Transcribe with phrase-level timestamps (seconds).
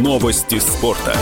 [0.00, 1.14] Новости спорта.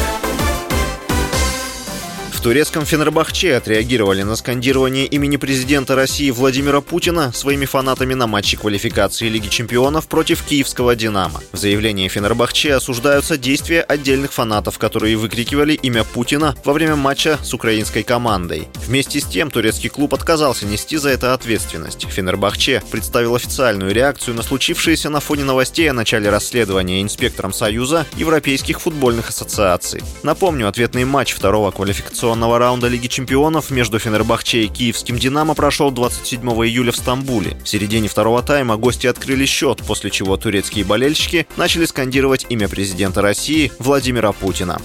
[2.38, 8.56] В турецком Фенербахче отреагировали на скандирование имени президента России Владимира Путина своими фанатами на матче
[8.56, 11.42] квалификации Лиги чемпионов против киевского «Динамо».
[11.50, 17.52] В заявлении Фенербахче осуждаются действия отдельных фанатов, которые выкрикивали имя Путина во время матча с
[17.52, 18.68] украинской командой.
[18.86, 22.06] Вместе с тем турецкий клуб отказался нести за это ответственность.
[22.08, 28.80] Фенербахче представил официальную реакцию на случившееся на фоне новостей о начале расследования инспектором Союза Европейских
[28.80, 30.02] футбольных ассоциаций.
[30.22, 35.90] Напомню, ответный матч второго квалификационного квалификационного раунда Лиги чемпионов между Фенербахче и киевским «Динамо» прошел
[35.90, 37.56] 27 июля в Стамбуле.
[37.64, 43.22] В середине второго тайма гости открыли счет, после чего турецкие болельщики начали скандировать имя президента
[43.22, 44.78] России Владимира Путина.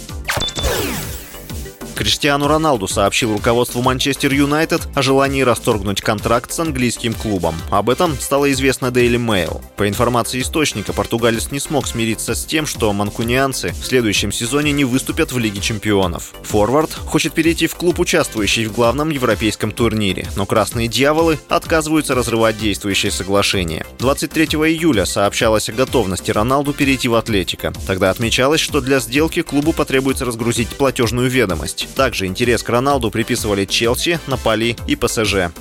[2.03, 7.55] Криштиану Роналду сообщил руководству Манчестер Юнайтед о желании расторгнуть контракт с английским клубом.
[7.69, 9.61] Об этом стало известно Daily Mail.
[9.77, 14.83] По информации источника, португалец не смог смириться с тем, что манкунианцы в следующем сезоне не
[14.83, 16.33] выступят в Лиге чемпионов.
[16.43, 22.57] Форвард хочет перейти в клуб, участвующий в главном европейском турнире, но красные дьяволы отказываются разрывать
[22.57, 23.85] действующее соглашение.
[23.99, 27.71] 23 июля сообщалось о готовности Роналду перейти в Атлетико.
[27.87, 31.87] Тогда отмечалось, что для сделки клубу потребуется разгрузить платежную ведомость.
[31.95, 35.51] Также интерес к Роналду приписывали Челси, Наполи и ПСЖ.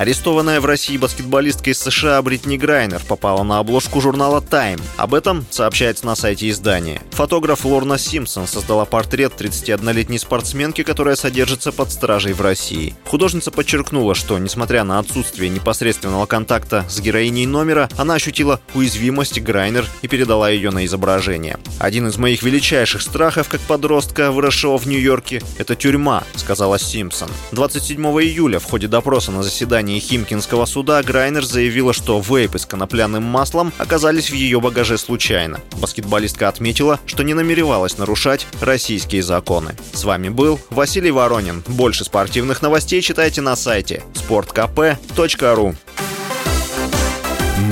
[0.00, 4.80] Арестованная в России баскетболистка из США Бритни Грайнер попала на обложку журнала Time.
[4.96, 7.02] Об этом сообщается на сайте издания.
[7.10, 12.94] Фотограф Лорна Симпсон создала портрет 31-летней спортсменки, которая содержится под стражей в России.
[13.04, 19.84] Художница подчеркнула, что, несмотря на отсутствие непосредственного контакта с героиней номера, она ощутила уязвимость Грайнер
[20.00, 21.58] и передала ее на изображение.
[21.78, 27.28] «Один из моих величайших страхов как подростка, выросшего в Нью-Йорке, это тюрьма»,— сказала Симпсон.
[27.52, 32.66] 27 июля в ходе допроса на заседании заседании Химкинского суда Грайнер заявила, что вейпы с
[32.66, 35.60] конопляным маслом оказались в ее багаже случайно.
[35.80, 39.74] Баскетболистка отметила, что не намеревалась нарушать российские законы.
[39.92, 41.62] С вами был Василий Воронин.
[41.66, 45.74] Больше спортивных новостей читайте на сайте sportkp.ru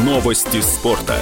[0.05, 1.17] Новости спорта.